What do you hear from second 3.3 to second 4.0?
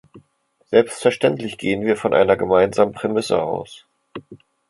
aus.